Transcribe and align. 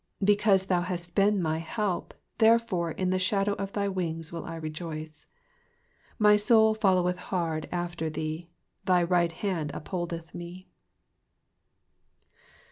7 0.19 0.25
Because 0.25 0.65
thou 0.65 0.81
hast 0.81 1.13
been 1.13 1.39
my 1.39 1.59
help, 1.59 2.15
therefore 2.39 2.89
in 2.89 3.11
the 3.11 3.19
shadow 3.19 3.53
of 3.53 3.73
thy 3.73 3.87
wings 3.87 4.31
will 4.31 4.43
I 4.45 4.55
rejoice. 4.55 5.27
8 6.15 6.15
My 6.17 6.35
soul 6.37 6.75
foUoweth 6.75 7.17
hard 7.29 7.69
after 7.71 8.09
thee: 8.09 8.49
thy 8.83 9.03
right 9.03 9.31
hand 9.31 9.71
up 9.75 9.89
holdeth 9.89 10.33
me. 10.33 10.69